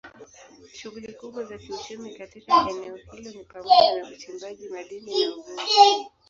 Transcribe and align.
Shughuli 0.75 1.11
kubwa 1.13 1.43
za 1.45 1.57
kiuchumi 1.57 2.15
katika 2.15 2.67
eneo 2.69 2.95
hilo 2.95 3.31
ni 3.31 3.43
pamoja 3.43 4.01
na 4.03 4.09
uchimbaji 4.09 4.69
madini 4.69 5.25
na 5.25 5.35
uvuvi. 5.35 6.07